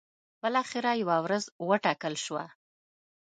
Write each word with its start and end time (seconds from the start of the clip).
بالاخره 0.41 0.91
یوه 1.01 1.17
ورځ 1.25 1.43
وټاکل 1.67 2.13
شوه. 2.25 2.45